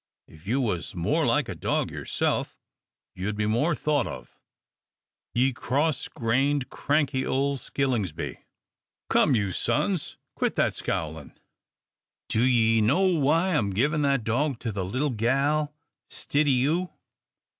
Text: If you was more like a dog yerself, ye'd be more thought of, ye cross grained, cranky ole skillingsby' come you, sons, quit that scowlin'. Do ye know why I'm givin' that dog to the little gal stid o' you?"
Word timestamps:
If 0.27 0.47
you 0.47 0.59
was 0.61 0.95
more 0.95 1.27
like 1.27 1.47
a 1.47 1.53
dog 1.53 1.91
yerself, 1.91 2.57
ye'd 3.13 3.35
be 3.35 3.45
more 3.45 3.75
thought 3.75 4.07
of, 4.07 4.35
ye 5.35 5.53
cross 5.53 6.07
grained, 6.07 6.69
cranky 6.71 7.23
ole 7.23 7.57
skillingsby' 7.57 8.39
come 9.11 9.35
you, 9.35 9.51
sons, 9.51 10.17
quit 10.35 10.55
that 10.55 10.73
scowlin'. 10.73 11.37
Do 12.29 12.43
ye 12.43 12.81
know 12.81 13.03
why 13.13 13.49
I'm 13.53 13.69
givin' 13.69 14.01
that 14.01 14.23
dog 14.23 14.57
to 14.61 14.71
the 14.71 14.83
little 14.83 15.11
gal 15.11 15.71
stid 16.09 16.47
o' 16.47 16.49
you?" 16.49 16.89